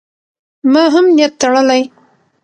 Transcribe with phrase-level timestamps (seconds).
[0.71, 1.81] ما هم نیت تړلی.